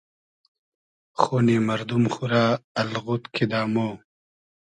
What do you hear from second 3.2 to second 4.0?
کیدۂ مۉ